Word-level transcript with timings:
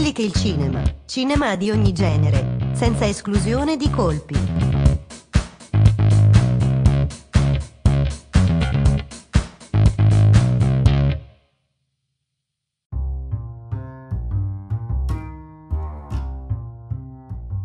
quelli 0.00 0.14
che 0.14 0.22
il 0.22 0.32
cinema, 0.32 0.82
cinema 1.04 1.56
di 1.56 1.70
ogni 1.70 1.92
genere, 1.92 2.56
senza 2.72 3.06
esclusione 3.06 3.76
di 3.76 3.90
colpi. 3.90 4.34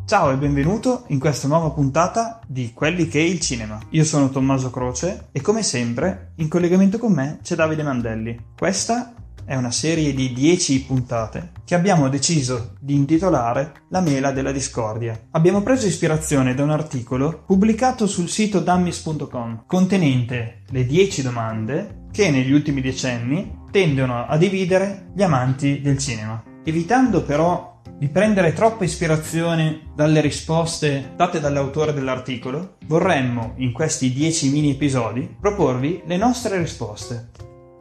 Ciao 0.05 0.31
e 0.31 0.36
benvenuto 0.36 1.05
in 1.08 1.20
questa 1.20 1.48
nuova 1.48 1.70
puntata 1.70 2.41
di 2.45 2.73
Quelli 2.73 3.08
che 3.08 3.20
è 3.20 3.23
il 3.23 3.40
cinema. 3.40 3.80
Io 3.91 4.04
sono 4.04 4.30
Tommaso 4.30 4.70
Croce 4.72 5.27
e 5.31 5.40
come 5.40 5.63
sempre 5.63 6.34
in 6.36 6.49
collegamento 6.49 6.98
con 6.98 7.13
me 7.13 7.40
c'è 7.41 7.55
Davide 7.55 7.84
Mandelli. 7.84 8.38
Questa 8.58 9.13
è 9.45 9.55
una 9.55 9.72
serie 9.72 10.13
di 10.13 10.34
10 10.34 10.85
puntate 10.85 11.52
che 11.63 11.76
abbiamo 11.76 12.09
deciso 12.09 12.73
di 12.80 12.95
intitolare 12.95 13.84
La 13.90 14.02
mela 14.02 14.31
della 14.31 14.52
discordia. 14.52 15.27
Abbiamo 15.31 15.62
preso 15.62 15.88
ispirazione 15.88 16.54
da 16.54 16.63
un 16.63 16.71
articolo 16.71 17.44
pubblicato 17.45 18.08
sul 18.08 18.30
sito 18.30 18.59
dummies.com 18.59 19.63
contenente 19.68 20.63
le 20.70 20.85
10 20.85 21.21
domande 21.21 22.04
che 22.12 22.31
negli 22.31 22.52
ultimi 22.52 22.81
decenni 22.81 23.63
tendono 23.71 24.26
a 24.26 24.38
dividere 24.38 25.12
gli 25.13 25.21
amanti 25.21 25.82
del 25.82 25.98
cinema. 25.98 26.41
Evitando 26.63 27.23
però 27.23 27.82
di 27.98 28.09
prendere 28.09 28.54
troppa 28.54 28.84
ispirazione 28.84 29.91
dalle 29.96 30.21
risposte 30.21 31.13
date 31.16 31.40
dall'autore 31.40 31.93
dell'articolo, 31.93 32.77
vorremmo 32.88 33.54
in 33.57 33.71
questi 33.71 34.12
10 34.12 34.49
mini 34.49 34.71
episodi 34.71 35.34
proporvi 35.40 36.04
le 36.05 36.18
nostre 36.18 36.57
risposte. 36.57 37.32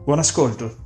Buon 0.03 0.19
ascolto! 0.19 0.84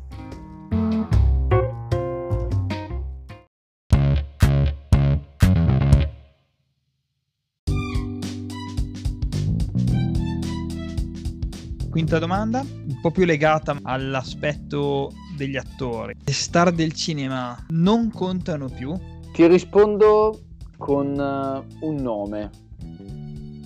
Quinta 11.89 12.19
domanda, 12.19 12.59
un 12.59 12.99
po' 13.01 13.09
più 13.09 13.25
legata 13.25 13.75
all'aspetto 13.81 15.11
degli 15.35 15.57
attori. 15.57 16.15
Le 16.23 16.31
star 16.33 16.71
del 16.71 16.93
cinema 16.93 17.57
non 17.69 18.11
contano 18.11 18.69
più? 18.69 18.93
Ti 19.33 19.47
rispondo 19.47 20.39
con 20.77 21.07
uh, 21.07 21.87
un 21.87 21.95
nome, 21.95 22.51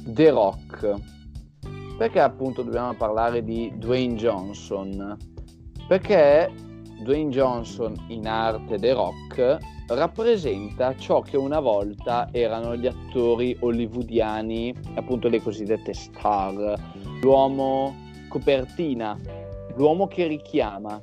The 0.06 0.30
Rock. 0.30 0.94
Perché 1.98 2.22
appunto 2.22 2.64
dobbiamo 2.64 2.94
parlare 2.94 3.44
di 3.44 3.74
Dwayne 3.76 4.16
Johnson? 4.16 5.18
Perché 5.86 6.50
Dwayne 7.04 7.30
Johnson 7.30 7.94
in 8.08 8.26
arte 8.26 8.80
The 8.80 8.94
Rock 8.94 9.58
rappresenta 9.88 10.96
ciò 10.96 11.20
che 11.20 11.36
una 11.36 11.60
volta 11.60 12.30
erano 12.32 12.78
gli 12.78 12.88
attori 12.88 13.56
hollywoodiani, 13.60 14.74
appunto 14.96 15.28
le 15.28 15.42
cosiddette 15.42 15.94
star, 15.94 16.74
l'uomo 17.22 18.03
copertina, 18.34 19.16
l'uomo 19.76 20.08
che 20.08 20.26
richiama. 20.26 21.00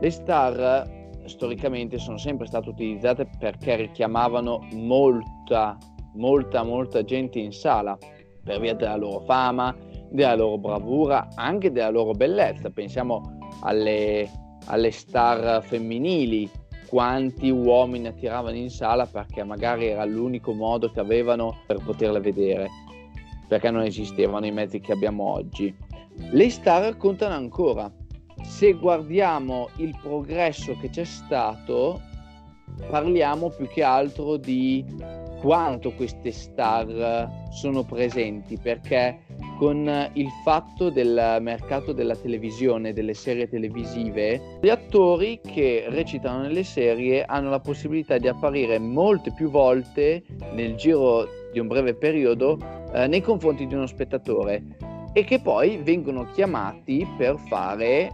Le 0.00 0.10
star 0.10 1.12
storicamente 1.26 1.98
sono 1.98 2.16
sempre 2.16 2.46
state 2.46 2.70
utilizzate 2.70 3.28
perché 3.38 3.76
richiamavano 3.76 4.66
molta, 4.72 5.76
molta, 6.14 6.62
molta 6.62 7.04
gente 7.04 7.38
in 7.38 7.52
sala 7.52 7.98
per 8.42 8.60
via 8.60 8.74
della 8.74 8.96
loro 8.96 9.20
fama, 9.20 9.76
della 10.08 10.36
loro 10.36 10.56
bravura, 10.56 11.28
anche 11.34 11.70
della 11.70 11.90
loro 11.90 12.12
bellezza. 12.12 12.70
Pensiamo 12.70 13.38
alle, 13.60 14.30
alle 14.66 14.90
star 14.90 15.62
femminili, 15.62 16.50
quanti 16.88 17.50
uomini 17.50 18.06
attiravano 18.06 18.56
in 18.56 18.70
sala 18.70 19.04
perché 19.04 19.44
magari 19.44 19.88
era 19.88 20.04
l'unico 20.06 20.54
modo 20.54 20.90
che 20.90 21.00
avevano 21.00 21.58
per 21.66 21.82
poterle 21.84 22.20
vedere, 22.20 22.68
perché 23.48 23.70
non 23.70 23.82
esistevano 23.82 24.46
i 24.46 24.52
mezzi 24.52 24.80
che 24.80 24.92
abbiamo 24.92 25.24
oggi. 25.24 25.92
Le 26.16 26.50
star 26.50 26.96
contano 26.96 27.34
ancora. 27.34 27.90
Se 28.42 28.72
guardiamo 28.74 29.68
il 29.76 29.96
progresso 30.00 30.76
che 30.80 30.90
c'è 30.90 31.04
stato, 31.04 32.00
parliamo 32.88 33.50
più 33.50 33.66
che 33.66 33.82
altro 33.82 34.36
di 34.36 34.84
quanto 35.40 35.92
queste 35.92 36.30
star 36.32 37.28
sono 37.50 37.82
presenti, 37.82 38.58
perché 38.58 39.24
con 39.58 40.10
il 40.14 40.28
fatto 40.42 40.90
del 40.90 41.38
mercato 41.40 41.92
della 41.92 42.16
televisione, 42.16 42.92
delle 42.92 43.14
serie 43.14 43.48
televisive, 43.48 44.58
gli 44.60 44.68
attori 44.68 45.40
che 45.42 45.84
recitano 45.88 46.42
nelle 46.42 46.64
serie 46.64 47.24
hanno 47.24 47.50
la 47.50 47.60
possibilità 47.60 48.18
di 48.18 48.28
apparire 48.28 48.78
molte 48.78 49.32
più 49.32 49.50
volte 49.50 50.22
nel 50.52 50.74
giro 50.76 51.26
di 51.52 51.58
un 51.58 51.66
breve 51.66 51.94
periodo 51.94 52.58
eh, 52.92 53.06
nei 53.06 53.20
confronti 53.20 53.66
di 53.66 53.74
uno 53.74 53.86
spettatore 53.86 54.93
e 55.14 55.24
che 55.24 55.40
poi 55.40 55.78
vengono 55.78 56.26
chiamati 56.32 57.06
per 57.16 57.38
fare 57.38 58.10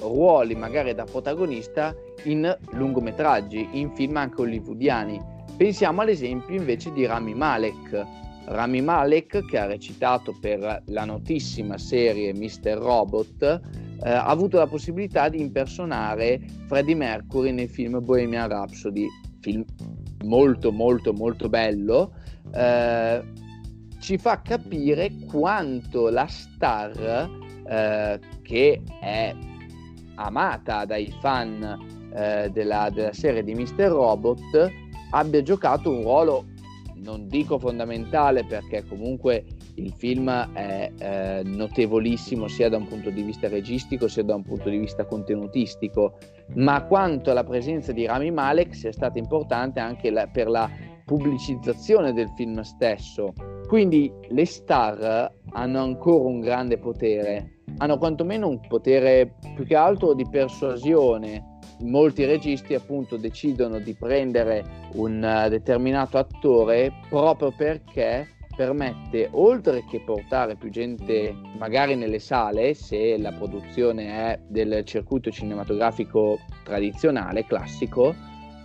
ruoli 0.00 0.54
magari 0.54 0.94
da 0.94 1.04
protagonista 1.04 1.94
in 2.24 2.56
lungometraggi, 2.70 3.68
in 3.72 3.90
film 3.94 4.16
anche 4.16 4.42
hollywoodiani. 4.42 5.20
Pensiamo 5.56 6.02
all'esempio 6.02 6.54
invece 6.54 6.92
di 6.92 7.04
Rami 7.04 7.34
Malek. 7.34 8.06
Rami 8.44 8.80
Malek, 8.80 9.44
che 9.46 9.58
ha 9.58 9.66
recitato 9.66 10.36
per 10.40 10.82
la 10.86 11.04
notissima 11.04 11.78
serie 11.78 12.32
Mr. 12.32 12.78
Robot, 12.78 13.42
eh, 13.42 14.10
ha 14.10 14.26
avuto 14.26 14.58
la 14.58 14.68
possibilità 14.68 15.28
di 15.28 15.40
impersonare 15.40 16.40
Freddie 16.68 16.94
Mercury 16.94 17.50
nel 17.50 17.68
film 17.68 18.04
Bohemian 18.04 18.48
Rhapsody, 18.48 19.06
film 19.40 19.64
molto 20.24 20.70
molto 20.70 21.12
molto 21.12 21.48
bello. 21.48 22.12
Eh, 22.54 23.44
ci 23.98 24.18
fa 24.18 24.40
capire 24.42 25.12
quanto 25.26 26.08
la 26.08 26.26
star 26.26 27.30
eh, 27.68 28.20
che 28.42 28.82
è 29.00 29.34
amata 30.16 30.84
dai 30.84 31.12
fan 31.20 32.10
eh, 32.14 32.50
della, 32.50 32.90
della, 32.90 33.12
serie 33.12 33.42
di 33.42 33.54
Mr. 33.54 33.88
Robot 33.88 34.72
abbia 35.10 35.42
giocato 35.42 35.90
un 35.90 36.02
ruolo 36.02 36.44
non 36.96 37.28
dico 37.28 37.58
fondamentale 37.58 38.44
perché 38.44 38.84
comunque 38.86 39.44
il 39.74 39.92
film 39.92 40.30
è 40.54 40.90
eh, 40.98 41.42
notevolissimo 41.44 42.48
sia 42.48 42.68
da 42.68 42.78
un 42.78 42.88
punto 42.88 43.10
di 43.10 43.22
vista 43.22 43.48
registico 43.48 44.08
sia 44.08 44.24
da 44.24 44.34
un 44.34 44.42
punto 44.42 44.70
di 44.70 44.78
vista 44.78 45.04
contenutistico 45.04 46.18
ma 46.54 46.82
quanto 46.84 47.32
la 47.32 47.44
presenza 47.44 47.92
di 47.92 48.06
Rami 48.06 48.30
Malek 48.30 48.74
sia 48.74 48.92
stata 48.92 49.18
importante 49.18 49.80
anche 49.80 50.10
la, 50.10 50.26
per 50.26 50.48
la 50.48 50.70
pubblicizzazione 51.04 52.12
del 52.12 52.28
film 52.36 52.60
stesso. 52.62 53.32
Quindi 53.66 54.12
le 54.28 54.46
star 54.46 55.32
hanno 55.50 55.82
ancora 55.82 56.28
un 56.28 56.40
grande 56.40 56.78
potere, 56.78 57.62
hanno 57.78 57.98
quantomeno 57.98 58.48
un 58.48 58.60
potere 58.68 59.34
più 59.54 59.64
che 59.66 59.74
altro 59.74 60.14
di 60.14 60.24
persuasione. 60.28 61.54
Molti 61.80 62.24
registi 62.24 62.74
appunto 62.74 63.16
decidono 63.16 63.78
di 63.80 63.94
prendere 63.94 64.64
un 64.94 65.16
uh, 65.16 65.48
determinato 65.50 66.16
attore 66.16 66.90
proprio 67.10 67.52
perché 67.54 68.28
permette, 68.56 69.28
oltre 69.32 69.84
che 69.90 70.00
portare 70.00 70.56
più 70.56 70.70
gente 70.70 71.34
magari 71.58 71.94
nelle 71.94 72.18
sale, 72.18 72.72
se 72.72 73.18
la 73.18 73.32
produzione 73.32 74.06
è 74.06 74.40
del 74.48 74.82
circuito 74.84 75.30
cinematografico 75.30 76.38
tradizionale, 76.64 77.44
classico, 77.44 78.14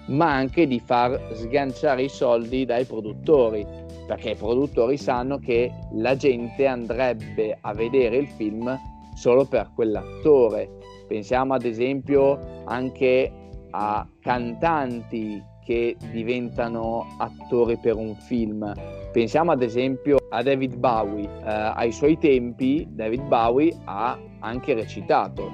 ma 0.07 0.33
anche 0.33 0.65
di 0.65 0.79
far 0.79 1.31
sganciare 1.33 2.03
i 2.03 2.09
soldi 2.09 2.65
dai 2.65 2.85
produttori, 2.85 3.65
perché 4.11 4.31
i 4.31 4.35
produttori 4.35 4.97
sanno 4.97 5.39
che 5.39 5.71
la 5.93 6.17
gente 6.17 6.65
andrebbe 6.65 7.57
a 7.61 7.73
vedere 7.73 8.17
il 8.17 8.27
film 8.27 8.77
solo 9.15 9.45
per 9.45 9.71
quell'attore. 9.73 10.69
Pensiamo 11.07 11.53
ad 11.53 11.63
esempio 11.63 12.37
anche 12.65 13.31
a 13.69 14.05
cantanti 14.19 15.41
che 15.63 15.95
diventano 16.11 17.05
attori 17.19 17.77
per 17.77 17.95
un 17.95 18.13
film. 18.15 18.73
Pensiamo 19.13 19.51
ad 19.51 19.61
esempio 19.61 20.17
a 20.29 20.43
David 20.43 20.75
Bowie. 20.75 21.23
Eh, 21.23 21.71
ai 21.75 21.93
suoi 21.93 22.17
tempi 22.17 22.85
David 22.89 23.21
Bowie 23.21 23.73
ha 23.85 24.19
anche 24.39 24.73
recitato, 24.73 25.49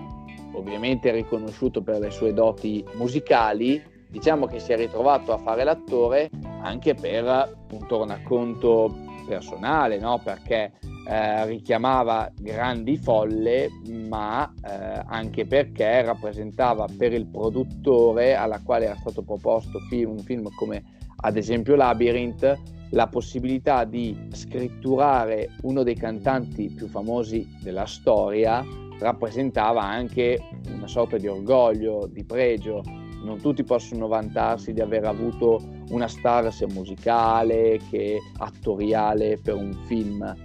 ovviamente 0.53 1.11
riconosciuto 1.11 1.83
per 1.83 1.99
le 1.99 2.09
sue 2.09 2.33
doti 2.33 2.83
musicali, 2.95 3.79
diciamo 4.09 4.47
che 4.47 4.59
si 4.59 4.71
è 4.71 4.77
ritrovato 4.77 5.31
a 5.31 5.37
fare 5.37 5.63
l'attore 5.63 6.31
anche 6.67 6.93
per 6.93 7.57
un 7.71 7.87
tornaconto 7.87 8.93
personale, 9.27 9.99
no? 9.99 10.19
perché 10.23 10.73
eh, 11.07 11.45
richiamava 11.45 12.31
grandi 12.37 12.97
folle, 12.97 13.69
ma 14.07 14.51
eh, 14.63 15.03
anche 15.05 15.45
perché 15.45 16.01
rappresentava 16.01 16.85
per 16.97 17.13
il 17.13 17.25
produttore 17.25 18.35
alla 18.35 18.61
quale 18.61 18.85
era 18.85 18.95
stato 18.95 19.21
proposto 19.21 19.79
film, 19.89 20.11
un 20.11 20.19
film 20.19 20.47
come 20.55 20.83
ad 21.21 21.37
esempio 21.37 21.75
Labyrinth, 21.75 22.59
la 22.91 23.07
possibilità 23.07 23.83
di 23.83 24.17
scritturare 24.31 25.49
uno 25.63 25.83
dei 25.83 25.95
cantanti 25.95 26.69
più 26.69 26.87
famosi 26.87 27.45
della 27.61 27.85
storia 27.85 28.63
rappresentava 28.99 29.83
anche 29.83 30.39
una 30.73 30.87
sorta 30.87 31.17
di 31.17 31.27
orgoglio, 31.27 32.07
di 32.07 32.23
pregio 32.23 32.81
non 33.23 33.39
tutti 33.39 33.63
possono 33.63 34.07
vantarsi 34.07 34.73
di 34.73 34.81
aver 34.81 35.05
avuto 35.05 35.61
una 35.89 36.07
star 36.07 36.51
sia 36.51 36.67
musicale 36.67 37.79
che 37.89 38.19
attoriale 38.37 39.39
per 39.41 39.55
un 39.55 39.73
film. 39.85 40.35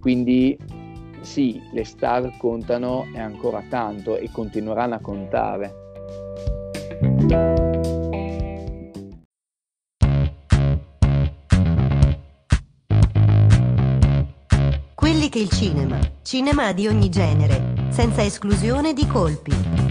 Quindi 0.00 0.56
sì, 1.20 1.60
le 1.72 1.84
star 1.84 2.36
contano 2.38 3.06
e 3.14 3.20
ancora 3.20 3.62
tanto 3.68 4.16
e 4.16 4.30
continueranno 4.30 4.94
a 4.94 5.00
contare. 5.00 5.74
Quelli 14.94 15.28
che 15.28 15.38
il 15.38 15.50
cinema, 15.50 15.98
cinema 16.22 16.72
di 16.72 16.86
ogni 16.86 17.08
genere, 17.08 17.88
senza 17.90 18.22
esclusione 18.22 18.92
di 18.92 19.06
colpi. 19.06 19.89